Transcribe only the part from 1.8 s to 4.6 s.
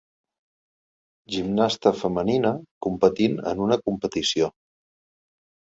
femenina competint en una competició.